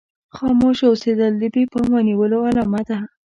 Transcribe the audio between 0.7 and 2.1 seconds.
اوسېدل د بې پامه